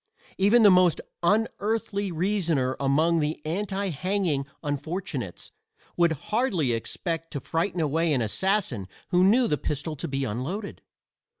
[0.39, 5.51] Even the most unearthly reasoner among the anti hanging unfortunates
[5.95, 10.81] would hardly expect to frighten away an assassin who knew the pistol to be unloaded.